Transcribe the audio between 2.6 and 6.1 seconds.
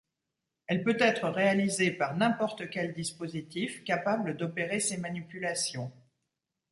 quel dispositif capable d'opérer ces manipulations.